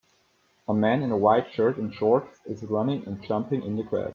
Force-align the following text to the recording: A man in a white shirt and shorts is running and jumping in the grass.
A 0.67 0.73
man 0.73 1.03
in 1.03 1.11
a 1.11 1.17
white 1.17 1.51
shirt 1.53 1.77
and 1.77 1.93
shorts 1.93 2.39
is 2.47 2.63
running 2.63 3.05
and 3.05 3.21
jumping 3.21 3.61
in 3.61 3.75
the 3.77 3.83
grass. 3.83 4.09